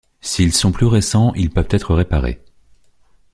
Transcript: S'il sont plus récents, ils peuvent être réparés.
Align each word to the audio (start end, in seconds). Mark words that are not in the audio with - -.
S'il 0.19 0.51
sont 0.51 0.71
plus 0.71 0.87
récents, 0.87 1.31
ils 1.35 1.51
peuvent 1.51 1.67
être 1.69 1.93
réparés. 1.93 2.43